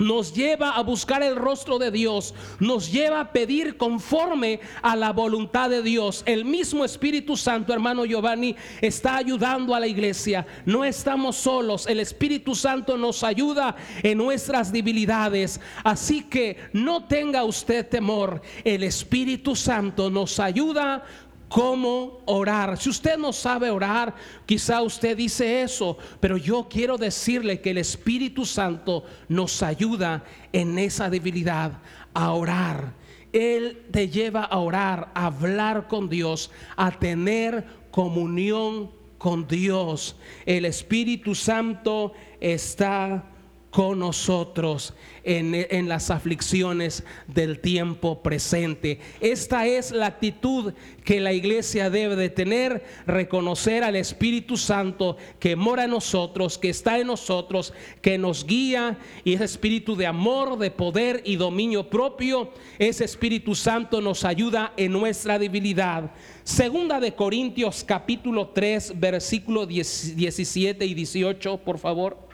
nos 0.00 0.34
lleva 0.34 0.70
a 0.70 0.82
buscar 0.82 1.22
el 1.22 1.36
rostro 1.36 1.78
de 1.78 1.90
Dios, 1.90 2.34
nos 2.58 2.90
lleva 2.90 3.20
a 3.20 3.32
pedir 3.32 3.76
conforme 3.76 4.60
a 4.82 4.96
la 4.96 5.12
voluntad 5.12 5.70
de 5.70 5.82
Dios. 5.82 6.22
El 6.26 6.44
mismo 6.44 6.84
Espíritu 6.84 7.36
Santo, 7.36 7.72
hermano 7.72 8.04
Giovanni, 8.04 8.56
está 8.80 9.16
ayudando 9.16 9.74
a 9.74 9.80
la 9.80 9.86
iglesia. 9.86 10.46
No 10.64 10.84
estamos 10.84 11.36
solos, 11.36 11.86
el 11.86 12.00
Espíritu 12.00 12.54
Santo 12.54 12.96
nos 12.96 13.22
ayuda 13.22 13.76
en 14.02 14.18
nuestras 14.18 14.72
debilidades. 14.72 15.60
Así 15.84 16.24
que 16.24 16.56
no 16.72 17.04
tenga 17.04 17.44
usted 17.44 17.86
temor, 17.86 18.42
el 18.64 18.82
Espíritu 18.82 19.54
Santo 19.54 20.10
nos 20.10 20.40
ayuda 20.40 21.04
cómo 21.50 22.20
orar. 22.26 22.78
Si 22.78 22.88
usted 22.88 23.18
no 23.18 23.32
sabe 23.32 23.70
orar, 23.70 24.14
quizá 24.46 24.82
usted 24.82 25.16
dice 25.16 25.62
eso, 25.62 25.98
pero 26.20 26.36
yo 26.36 26.68
quiero 26.70 26.96
decirle 26.96 27.60
que 27.60 27.72
el 27.72 27.78
Espíritu 27.78 28.46
Santo 28.46 29.04
nos 29.28 29.60
ayuda 29.60 30.22
en 30.52 30.78
esa 30.78 31.10
debilidad 31.10 31.72
a 32.14 32.32
orar. 32.32 32.94
Él 33.32 33.82
te 33.90 34.08
lleva 34.08 34.44
a 34.44 34.58
orar, 34.58 35.10
a 35.12 35.26
hablar 35.26 35.88
con 35.88 36.08
Dios, 36.08 36.52
a 36.76 36.92
tener 36.92 37.66
comunión 37.90 38.92
con 39.18 39.48
Dios. 39.48 40.16
El 40.46 40.64
Espíritu 40.64 41.34
Santo 41.34 42.12
está 42.38 43.24
con 43.70 44.00
nosotros 44.00 44.94
en, 45.22 45.88
las 45.88 46.10
aflicciones 46.10 47.04
del 47.26 47.60
tiempo 47.60 48.22
presente. 48.22 48.98
Esta 49.20 49.66
es 49.66 49.92
la 49.92 50.06
actitud 50.06 50.72
que 51.04 51.20
la 51.20 51.32
iglesia 51.32 51.90
debe 51.90 52.16
de 52.16 52.30
tener, 52.30 52.84
reconocer 53.06 53.84
al 53.84 53.96
Espíritu 53.96 54.56
Santo 54.56 55.16
que 55.38 55.56
mora 55.56 55.84
en 55.84 55.90
nosotros, 55.90 56.58
que 56.58 56.70
está 56.70 56.98
en 56.98 57.06
nosotros, 57.06 57.72
que 58.02 58.18
nos 58.18 58.44
guía 58.44 58.98
y 59.24 59.34
ese 59.34 59.44
espíritu 59.44 59.94
de 59.94 60.06
amor, 60.06 60.58
de 60.58 60.70
poder 60.70 61.22
y 61.24 61.36
dominio 61.36 61.88
propio, 61.88 62.52
ese 62.78 63.04
Espíritu 63.04 63.54
Santo 63.54 64.00
nos 64.00 64.24
ayuda 64.24 64.72
en 64.76 64.92
nuestra 64.92 65.38
debilidad. 65.38 66.10
Segunda 66.42 66.98
de 66.98 67.14
Corintios 67.14 67.84
capítulo 67.84 68.48
3, 68.48 68.94
versículo 68.98 69.66
17 69.66 70.84
y 70.84 70.94
18, 70.94 71.58
por 71.58 71.78
favor 71.78 72.29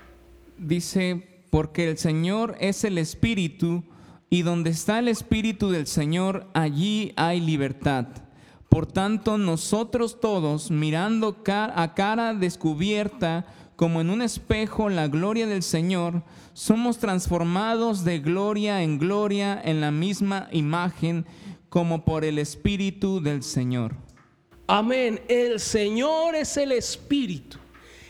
dice, 0.59 1.45
porque 1.51 1.89
el 1.89 1.99
Señor 1.99 2.57
es 2.61 2.85
el 2.85 2.99
Espíritu, 2.99 3.85
y 4.29 4.43
donde 4.43 4.71
está 4.71 4.99
el 4.99 5.09
Espíritu 5.09 5.71
del 5.71 5.87
Señor, 5.87 6.49
allí 6.53 7.13
hay 7.17 7.41
libertad. 7.41 8.07
Por 8.69 8.87
tanto, 8.87 9.39
nosotros 9.39 10.21
todos, 10.21 10.71
mirando 10.71 11.43
a 11.47 11.95
cara 11.95 12.35
descubierta, 12.35 13.47
como 13.77 14.01
en 14.01 14.11
un 14.11 14.23
espejo, 14.23 14.89
la 14.89 15.07
gloria 15.07 15.47
del 15.47 15.63
Señor, 15.63 16.23
somos 16.55 16.99
transformados 16.99 18.05
de 18.05 18.19
gloria 18.19 18.83
en 18.83 18.99
gloria 18.99 19.61
en 19.63 19.81
la 19.81 19.91
misma 19.91 20.49
imagen, 20.51 21.27
como 21.69 22.05
por 22.05 22.25
el 22.25 22.39
Espíritu 22.39 23.21
del 23.21 23.43
Señor. 23.43 23.95
Amén. 24.67 25.21
El 25.29 25.61
Señor 25.61 26.35
es 26.35 26.57
el 26.57 26.73
Espíritu, 26.73 27.59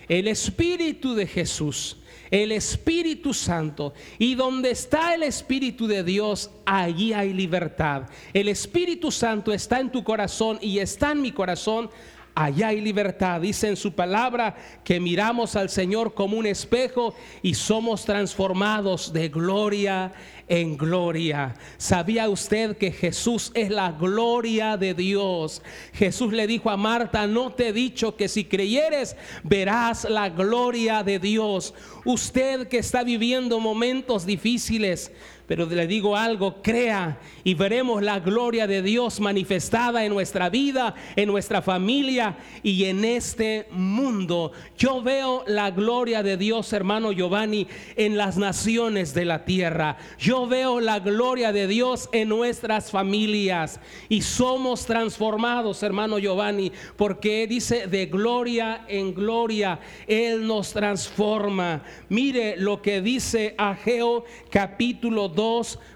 el 0.09 0.29
Espíritu 0.29 1.15
de 1.15 1.27
Jesús 1.27 1.99
el 2.31 2.53
Espíritu 2.53 3.33
Santo. 3.35 3.95
Y 4.19 4.35
donde 4.35 4.71
está 4.71 5.15
el 5.15 5.23
Espíritu 5.23 5.87
de 5.87 6.03
Dios, 6.03 6.51
allí 6.65 7.13
hay 7.13 7.33
libertad. 7.33 8.05
El 8.33 8.49
Espíritu 8.49 9.11
Santo 9.11 9.53
está 9.53 9.81
en 9.81 9.91
tu 9.91 10.05
corazón 10.05 10.59
y 10.61 10.79
está 10.79 11.13
en 11.13 11.23
mi 11.23 11.33
corazón. 11.33 11.91
Allá 12.39 12.69
hay 12.69 12.83
libertad. 12.83 13.41
Dice 13.41 13.67
en 13.67 13.77
su 13.77 13.95
palabra 13.95 14.55
que 14.85 15.01
miramos 15.01 15.57
al 15.57 15.71
Señor 15.71 16.13
como 16.13 16.37
un 16.37 16.45
espejo 16.45 17.15
y 17.41 17.55
somos 17.55 18.05
transformados 18.05 19.11
de 19.11 19.31
gloria 19.31 20.13
en 20.47 20.77
gloria. 20.77 21.55
¿Sabía 21.79 22.29
usted 22.29 22.77
que 22.77 22.93
Jesús 22.93 23.51
es 23.55 23.71
la 23.71 23.91
gloria 23.93 24.77
de 24.77 24.93
Dios? 24.93 25.63
Jesús 25.95 26.31
le 26.35 26.47
dijo 26.47 26.69
a 26.69 26.77
Marta, 26.77 27.27
no 27.27 27.55
te 27.55 27.69
he 27.69 27.73
dicho 27.73 28.17
que 28.17 28.29
si 28.29 28.45
creyeres 28.45 29.17
verás 29.43 30.05
la 30.05 30.29
gloria 30.29 31.03
de 31.03 31.19
Dios. 31.19 31.73
Usted 32.05 32.69
que 32.69 32.79
está 32.79 33.03
viviendo 33.03 33.61
momentos 33.61 34.27
difíciles, 34.27 35.11
pero 35.47 35.67
le 35.67 35.87
digo 35.87 36.17
algo, 36.17 36.61
crea 36.63 37.19
y 37.45 37.55
veremos 37.55 38.03
la 38.03 38.19
gloria 38.19 38.67
de 38.67 38.83
Dios 38.83 39.21
manifestada 39.21 40.05
en 40.05 40.13
nuestra 40.13 40.51
vida, 40.51 40.95
en 41.15 41.29
nuestra 41.29 41.63
familia 41.63 42.37
y 42.63 42.85
en 42.87 43.05
este 43.05 43.69
mundo. 43.71 44.53
Yo 44.77 45.03
veo 45.03 45.45
la 45.47 45.71
gloria 45.71 46.23
de 46.23 46.37
Dios, 46.37 46.73
hermano 46.73 47.13
Giovanni, 47.13 47.69
en 47.97 48.17
las 48.17 48.37
naciones 48.37 49.15
de 49.15 49.25
la 49.25 49.45
tierra. 49.45 49.97
Yo 50.19 50.47
veo 50.47 50.81
la 50.81 50.99
gloria 50.99 51.53
de 51.53 51.69
Dios 51.69 52.09
en 52.13 52.29
nuestras 52.29 52.91
familias 52.91 53.81
y 54.09 54.23
somos 54.23 54.85
transformados, 54.85 55.83
hermano 55.83 56.19
Giovanni, 56.19 56.73
porque 56.97 57.47
dice 57.47 57.87
de 57.87 58.07
gloria 58.07 58.85
en 58.89 59.15
gloria, 59.15 59.79
Él 60.09 60.47
nos 60.47 60.73
transforma. 60.73 61.83
Mire 62.09 62.57
lo 62.57 62.83
que 62.83 63.01
dice 63.01 63.55
Ageo 63.59 64.25
capítulo 64.51 65.29
2, 65.29 65.36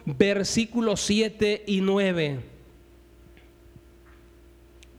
versículos 0.05 1.01
7 1.01 1.65
y 1.67 1.81
9. 1.81 2.41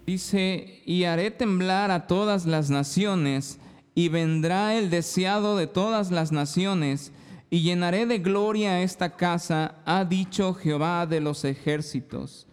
Dice, 0.06 0.82
y 0.86 1.04
haré 1.04 1.32
temblar 1.32 1.92
a 1.92 2.08
todas 2.08 2.46
las 2.46 2.70
naciones, 2.70 3.60
y 3.94 4.10
vendrá 4.10 4.76
el 4.76 4.90
deseado 4.90 5.56
de 5.56 5.68
todas 5.68 6.12
las 6.12 6.32
naciones, 6.32 7.12
y 7.50 7.62
llenaré 7.62 8.06
de 8.06 8.20
gloria 8.20 8.82
esta 8.82 9.16
casa, 9.16 9.76
ha 9.86 10.06
dicho 10.06 10.54
Jehová 10.54 11.06
de 11.06 11.20
los 11.20 11.44
ejércitos. 11.44 12.48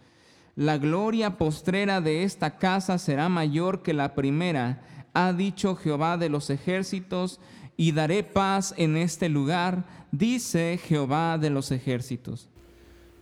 La 0.55 0.77
gloria 0.77 1.37
postrera 1.37 2.01
de 2.01 2.23
esta 2.23 2.57
casa 2.57 2.97
será 2.97 3.29
mayor 3.29 3.81
que 3.81 3.93
la 3.93 4.13
primera, 4.13 4.81
ha 5.13 5.33
dicho 5.33 5.75
Jehová 5.75 6.17
de 6.17 6.29
los 6.29 6.49
ejércitos, 6.49 7.39
y 7.79 7.93
daré 7.93 8.23
paz 8.23 8.73
en 8.75 8.97
este 8.97 9.29
lugar, 9.29 9.85
dice 10.11 10.77
Jehová 10.85 11.37
de 11.37 11.49
los 11.49 11.71
ejércitos. 11.71 12.49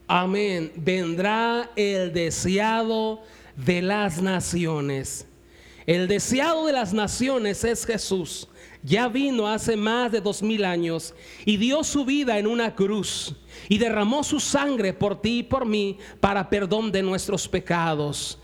Amén. 0.08 0.72
Vendrá 0.76 1.70
el 1.76 2.12
deseado 2.12 3.22
de 3.56 3.84
las 3.84 4.20
naciones. 4.20 5.28
El 5.86 6.08
deseado 6.08 6.66
de 6.66 6.74
las 6.74 6.92
naciones 6.92 7.64
es 7.64 7.86
Jesús. 7.86 8.48
Ya 8.82 9.08
vino 9.08 9.48
hace 9.48 9.78
más 9.78 10.12
de 10.12 10.22
dos 10.22 10.42
mil 10.42 10.66
años 10.66 11.14
y 11.46 11.58
dio 11.58 11.84
su 11.84 12.04
vida 12.04 12.40
en 12.40 12.48
una 12.48 12.74
cruz 12.74 13.36
y 13.70 13.78
derramó 13.78 14.24
su 14.24 14.40
sangre 14.40 14.92
por 14.92 15.22
ti 15.22 15.40
y 15.40 15.44
por 15.44 15.68
mí 15.68 16.00
para 16.20 16.50
perdón 16.50 16.92
de 16.92 17.04
nuestros 17.04 17.48
pecados. 17.48 18.40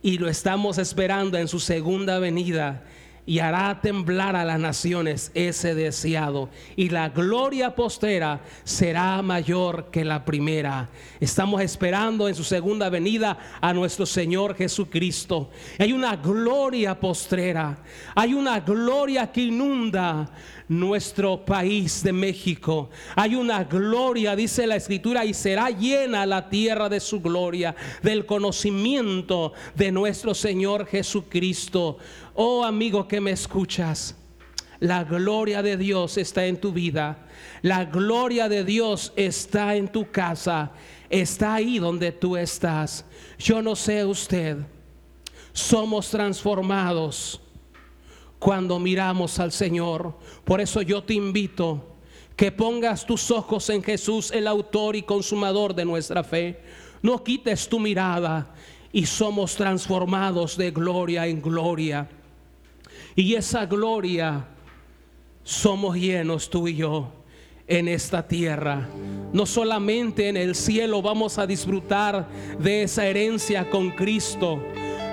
Y 0.00 0.16
lo 0.16 0.26
estamos 0.26 0.78
esperando 0.78 1.36
en 1.36 1.48
su 1.48 1.60
segunda 1.60 2.18
venida 2.18 2.82
y 3.30 3.38
hará 3.38 3.80
temblar 3.80 4.34
a 4.34 4.44
las 4.44 4.58
naciones 4.58 5.30
ese 5.34 5.76
deseado. 5.76 6.48
Y 6.74 6.88
la 6.88 7.10
gloria 7.10 7.76
postera 7.76 8.40
será 8.64 9.22
mayor 9.22 9.88
que 9.92 10.04
la 10.04 10.24
primera. 10.24 10.88
Estamos 11.20 11.62
esperando 11.62 12.26
en 12.26 12.34
su 12.34 12.42
segunda 12.42 12.88
venida 12.88 13.38
a 13.60 13.72
nuestro 13.72 14.04
Señor 14.04 14.56
Jesucristo. 14.56 15.48
Hay 15.78 15.92
una 15.92 16.16
gloria 16.16 16.98
postrera. 16.98 17.78
Hay 18.16 18.34
una 18.34 18.58
gloria 18.58 19.30
que 19.30 19.42
inunda 19.42 20.28
nuestro 20.70 21.44
país 21.44 22.02
de 22.02 22.12
México. 22.12 22.90
Hay 23.16 23.34
una 23.34 23.64
gloria, 23.64 24.34
dice 24.34 24.66
la 24.66 24.76
escritura, 24.76 25.24
y 25.24 25.34
será 25.34 25.70
llena 25.70 26.26
la 26.26 26.48
tierra 26.48 26.88
de 26.88 27.00
su 27.00 27.20
gloria, 27.20 27.74
del 28.02 28.24
conocimiento 28.24 29.52
de 29.74 29.90
nuestro 29.90 30.32
Señor 30.34 30.86
Jesucristo. 30.86 31.98
Oh 32.34 32.64
amigo 32.64 33.06
que 33.06 33.20
me 33.20 33.32
escuchas, 33.32 34.16
la 34.80 35.04
gloria 35.04 35.62
de 35.62 35.76
Dios 35.76 36.16
está 36.16 36.46
en 36.46 36.58
tu 36.58 36.72
vida. 36.72 37.26
La 37.60 37.84
gloria 37.84 38.48
de 38.48 38.64
Dios 38.64 39.12
está 39.14 39.76
en 39.76 39.88
tu 39.88 40.10
casa. 40.10 40.72
Está 41.10 41.54
ahí 41.54 41.78
donde 41.78 42.12
tú 42.12 42.36
estás. 42.36 43.04
Yo 43.38 43.60
no 43.60 43.76
sé 43.76 44.04
usted. 44.06 44.56
Somos 45.52 46.08
transformados 46.08 47.40
cuando 48.38 48.78
miramos 48.78 49.38
al 49.38 49.52
Señor. 49.52 50.16
Por 50.44 50.62
eso 50.62 50.80
yo 50.80 51.04
te 51.04 51.14
invito 51.14 51.96
que 52.34 52.50
pongas 52.50 53.04
tus 53.04 53.30
ojos 53.30 53.68
en 53.68 53.82
Jesús, 53.82 54.30
el 54.30 54.46
autor 54.46 54.96
y 54.96 55.02
consumador 55.02 55.74
de 55.74 55.84
nuestra 55.84 56.24
fe. 56.24 56.62
No 57.02 57.22
quites 57.22 57.68
tu 57.68 57.78
mirada 57.78 58.54
y 58.92 59.04
somos 59.04 59.56
transformados 59.56 60.56
de 60.56 60.70
gloria 60.70 61.26
en 61.26 61.42
gloria. 61.42 62.08
Y 63.20 63.34
esa 63.34 63.66
gloria 63.66 64.46
somos 65.44 65.94
llenos 65.94 66.48
tú 66.48 66.68
y 66.68 66.76
yo 66.76 67.12
en 67.66 67.86
esta 67.86 68.26
tierra. 68.26 68.88
No 69.34 69.44
solamente 69.44 70.30
en 70.30 70.38
el 70.38 70.54
cielo 70.54 71.02
vamos 71.02 71.36
a 71.36 71.46
disfrutar 71.46 72.26
de 72.58 72.84
esa 72.84 73.06
herencia 73.06 73.68
con 73.68 73.90
Cristo. 73.90 74.64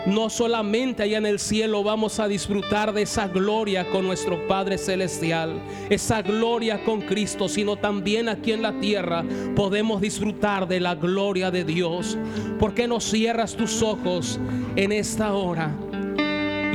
No 0.05 0.29
solamente 0.29 1.03
allá 1.03 1.17
en 1.17 1.25
el 1.25 1.37
cielo 1.37 1.83
vamos 1.83 2.21
a 2.21 2.29
disfrutar 2.29 2.93
de 2.93 3.01
esa 3.01 3.27
gloria 3.27 3.85
con 3.89 4.07
nuestro 4.07 4.47
Padre 4.47 4.77
Celestial, 4.77 5.59
esa 5.89 6.21
gloria 6.21 6.85
con 6.85 7.01
Cristo, 7.01 7.49
sino 7.49 7.75
también 7.75 8.29
aquí 8.29 8.53
en 8.53 8.61
la 8.61 8.79
tierra 8.79 9.25
podemos 9.53 9.99
disfrutar 9.99 10.65
de 10.65 10.79
la 10.79 10.95
gloria 10.95 11.51
de 11.51 11.65
Dios. 11.65 12.17
¿Por 12.57 12.73
qué 12.73 12.87
no 12.87 13.01
cierras 13.01 13.53
tus 13.53 13.81
ojos 13.81 14.39
en 14.77 14.93
esta 14.93 15.33
hora? 15.33 15.75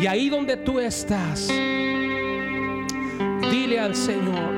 Y 0.02 0.06
ahí 0.08 0.28
donde 0.28 0.56
tú 0.56 0.80
estás, 0.80 1.46
dile 3.48 3.78
al 3.78 3.94
Señor, 3.94 4.52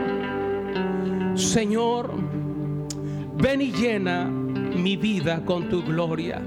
Señor, 1.34 2.14
ven 3.36 3.60
y 3.60 3.70
llena 3.70 4.24
mi 4.24 4.96
vida 4.96 5.44
con 5.44 5.68
tu 5.68 5.82
gloria. 5.84 6.40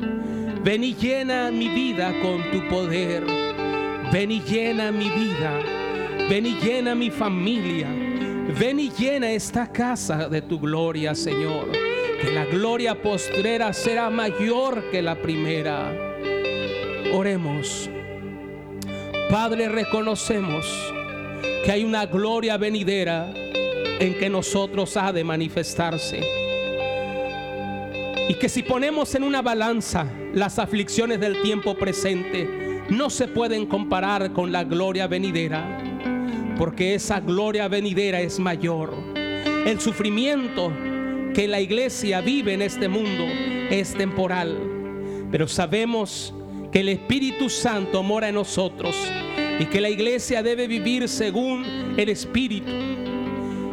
Ven 0.64 0.84
y 0.84 0.96
llena 0.96 1.52
mi 1.52 1.70
vida 1.70 2.12
con 2.24 2.42
tu 2.50 2.68
poder. 2.70 3.24
Ven 4.12 4.32
y 4.32 4.42
llena 4.42 4.92
mi 4.92 5.12
vida. 5.12 5.60
Ven 6.28 6.48
y 6.48 6.56
llena 6.56 6.96
mi 6.96 7.12
familia. 7.12 7.90
Ven 8.60 8.80
y 8.80 8.90
llena 8.90 9.30
esta 9.30 9.72
casa 9.72 10.28
de 10.28 10.42
tu 10.42 10.60
gloria, 10.60 11.14
Señor. 11.14 11.72
Que 12.20 12.32
la 12.32 12.46
gloria 12.46 13.00
postrera 13.00 13.74
será 13.74 14.10
mayor 14.10 14.90
que 14.90 15.04
la 15.04 15.22
primera. 15.22 15.96
Oremos. 17.14 17.92
Padre, 19.30 19.68
reconocemos 19.68 20.66
que 21.66 21.72
hay 21.72 21.84
una 21.84 22.06
gloria 22.06 22.56
venidera 22.56 23.30
en 24.00 24.18
que 24.18 24.30
nosotros 24.30 24.96
ha 24.96 25.12
de 25.12 25.26
manifestarse. 25.26 26.22
Y 28.30 28.36
que 28.36 28.48
si 28.48 28.64
ponemos 28.64 29.16
en 29.16 29.24
una 29.24 29.42
balanza 29.42 30.08
las 30.34 30.60
aflicciones 30.60 31.20
del 31.20 31.42
tiempo 31.42 31.76
presente, 31.76 32.86
no 32.90 33.10
se 33.10 33.28
pueden 33.28 33.66
comparar 33.66 34.32
con 34.32 34.54
la 34.54 34.64
gloria 34.64 35.08
venidera, 35.08 35.78
porque 36.58 36.96
esa 36.96 37.20
gloria 37.20 37.68
venidera 37.68 38.22
es 38.22 38.40
mayor. 38.40 38.94
El 39.66 39.82
sufrimiento 39.82 40.72
que 41.34 41.50
la 41.50 41.60
iglesia 41.60 42.22
vive 42.22 42.54
en 42.54 42.62
este 42.62 42.88
mundo 42.88 43.26
es 43.70 43.94
temporal, 43.94 44.58
pero 45.30 45.50
sabemos 45.50 46.34
que 46.34 46.47
el 46.80 46.90
Espíritu 46.90 47.50
Santo 47.50 48.04
mora 48.04 48.30
en 48.30 48.36
nosotros 48.36 48.96
y 49.60 49.66
que 49.66 49.82
la 49.82 49.90
iglesia 49.90 50.44
debe 50.44 50.68
vivir 50.68 51.10
según 51.10 51.66
el 51.98 52.10
Espíritu 52.10 52.72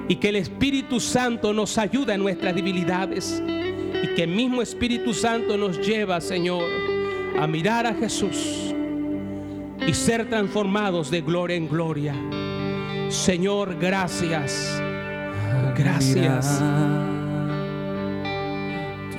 y 0.08 0.16
que 0.16 0.30
el 0.30 0.36
Espíritu 0.36 1.00
Santo 1.00 1.52
nos 1.52 1.76
ayuda 1.76 2.14
en 2.14 2.22
nuestras 2.22 2.54
debilidades 2.54 3.42
y 4.02 4.14
que 4.14 4.22
el 4.22 4.30
mismo 4.30 4.62
Espíritu 4.62 5.12
Santo 5.12 5.58
nos 5.58 5.86
lleva, 5.86 6.20
Señor, 6.20 6.64
a 7.38 7.46
mirar 7.46 7.86
a 7.86 7.94
Jesús 7.94 8.74
y 9.86 9.92
ser 9.92 10.28
transformados 10.28 11.10
de 11.10 11.20
gloria 11.20 11.56
en 11.56 11.68
gloria. 11.68 12.14
Señor, 13.10 13.76
gracias. 13.78 14.80
Gracias. 15.76 16.62
Tu 19.12 19.18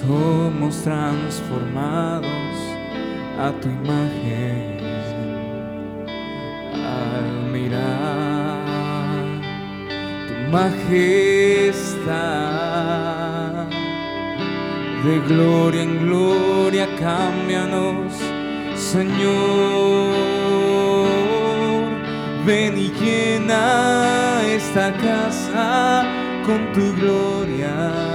Somos 0.00 0.82
transformados 0.82 2.56
a 3.38 3.52
tu 3.60 3.68
imagen 3.68 4.80
al 6.72 7.50
mirar 7.52 8.62
tu 10.26 10.34
majestad. 10.50 10.80
De 15.04 15.20
gloria 15.28 15.82
en 15.82 15.98
gloria, 16.06 16.88
cámbianos, 16.98 18.14
Señor. 18.76 20.14
Ven 22.46 22.78
y 22.78 22.90
llena 22.98 24.40
esta 24.46 24.94
casa 24.94 26.04
con 26.46 26.72
tu 26.72 26.94
gloria. 26.96 28.09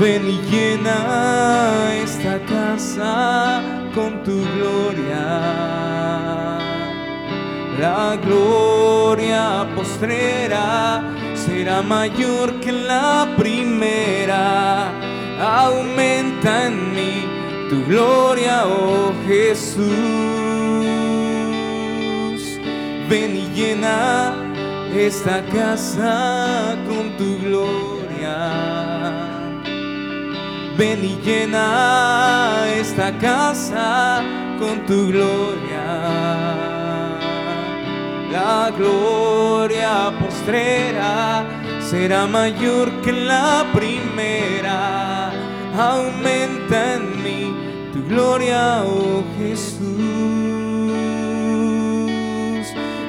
Ven 0.00 0.28
y 0.28 0.38
llena 0.48 1.92
esta 1.92 2.38
casa 2.46 3.60
con 3.92 4.22
tu 4.22 4.44
gloria. 4.54 5.26
La 7.80 8.16
gloria 8.16 9.66
postrera 9.74 11.02
será 11.34 11.82
mayor 11.82 12.60
que 12.60 12.70
la 12.70 13.26
primera. 13.36 14.92
Aumenta 15.40 16.66
en 16.66 16.94
mí 16.94 17.26
tu 17.68 17.84
gloria, 17.86 18.66
oh 18.66 19.12
Jesús. 19.26 19.86
Ven 23.10 23.36
y 23.36 23.48
llena 23.52 24.34
esta 24.94 25.44
casa 25.46 26.76
con 26.86 27.07
Ven 30.78 31.04
y 31.04 31.18
llena 31.24 32.64
esta 32.72 33.10
casa 33.18 34.22
con 34.60 34.86
tu 34.86 35.08
gloria. 35.08 35.86
La 38.30 38.70
gloria 38.78 40.12
postrera 40.20 41.44
será 41.80 42.28
mayor 42.28 42.92
que 43.02 43.10
la 43.10 43.66
primera. 43.74 45.32
Aumenta 45.76 46.94
en 46.94 47.24
mí 47.24 47.90
tu 47.92 48.06
gloria, 48.06 48.84
oh 48.84 49.24
Jesús. 49.36 49.82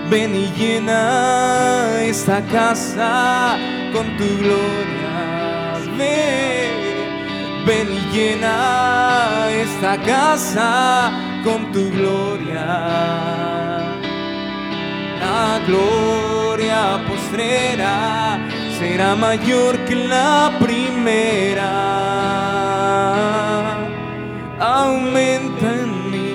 Ven 0.10 0.34
y 0.34 0.51
llena 0.58 2.01
esta 2.01 2.41
casa 2.47 3.58
con 3.93 4.17
tu 4.17 4.25
gloria. 4.39 5.77
Ven, 5.99 6.38
ven 7.69 7.88
y 7.93 8.01
llena 8.15 9.47
esta 9.51 9.93
casa 10.01 11.12
con 11.43 11.71
tu 11.71 11.84
gloria. 11.91 12.65
La 15.23 15.62
gloria 15.67 16.82
postrera 17.08 18.39
será 18.79 19.15
mayor 19.15 19.77
que 19.88 19.95
la 19.95 20.51
primera. 20.65 21.71
Aumenta 24.60 25.67
en 25.84 25.91
mí 26.12 26.29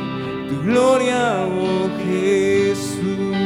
tu 0.49 0.57
gloria, 0.69 1.21
oh 1.63 1.89
Jesús. 2.05 3.37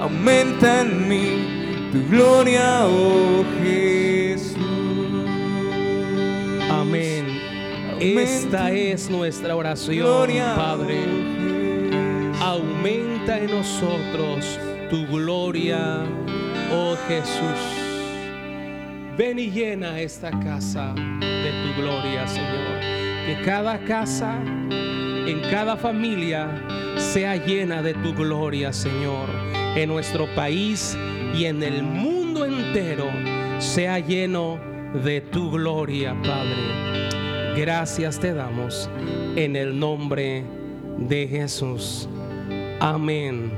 Aumenta 0.00 0.80
en 0.80 0.90
mí 1.08 1.26
tu 1.92 1.98
gloria, 2.12 2.86
oh 2.86 3.44
Jesús. 3.44 3.55
Esta 8.00 8.72
es 8.72 9.08
nuestra 9.08 9.56
oración, 9.56 9.96
Gloria, 9.96 10.54
Padre. 10.54 11.00
Aumenta 12.40 13.38
en 13.38 13.50
nosotros 13.50 14.58
tu 14.90 15.06
gloria, 15.06 16.04
oh 16.70 16.94
Jesús. 17.08 17.86
Ven 19.16 19.38
y 19.38 19.50
llena 19.50 19.98
esta 19.98 20.30
casa 20.30 20.92
de 20.94 21.52
tu 21.62 21.80
gloria, 21.80 22.28
Señor. 22.28 22.80
Que 23.26 23.42
cada 23.44 23.78
casa, 23.84 24.42
en 24.44 25.40
cada 25.50 25.76
familia, 25.78 26.50
sea 26.98 27.36
llena 27.36 27.80
de 27.82 27.94
tu 27.94 28.14
gloria, 28.14 28.74
Señor. 28.74 29.26
En 29.74 29.88
nuestro 29.88 30.26
país 30.34 30.96
y 31.34 31.46
en 31.46 31.62
el 31.62 31.82
mundo 31.82 32.44
entero 32.44 33.10
sea 33.58 33.98
lleno 33.98 34.60
de 35.02 35.22
tu 35.22 35.50
gloria, 35.50 36.14
Padre. 36.22 37.05
Gracias 37.56 38.20
te 38.20 38.34
damos 38.34 38.90
en 39.34 39.56
el 39.56 39.78
nombre 39.78 40.44
de 40.98 41.26
Jesús. 41.26 42.06
Amén. 42.80 43.50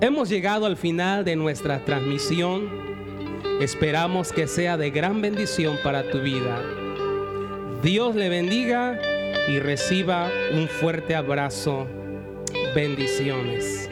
Hemos 0.00 0.28
llegado 0.28 0.66
al 0.66 0.76
final 0.76 1.24
de 1.24 1.36
nuestra 1.36 1.84
transmisión. 1.84 2.68
Esperamos 3.60 4.32
que 4.32 4.48
sea 4.48 4.76
de 4.76 4.90
gran 4.90 5.22
bendición 5.22 5.78
para 5.84 6.10
tu 6.10 6.20
vida. 6.20 6.60
Dios 7.84 8.16
le 8.16 8.28
bendiga 8.28 8.98
y 9.48 9.60
reciba 9.60 10.28
un 10.52 10.66
fuerte 10.66 11.14
abrazo. 11.14 11.86
Bendiciones. 12.74 13.88